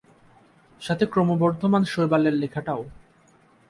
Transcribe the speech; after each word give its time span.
সাথে 0.81 1.05
ক্রমবর্ধমান 1.05 1.83
শৈবালের 1.83 2.33
লেখাটাও। 2.33 2.81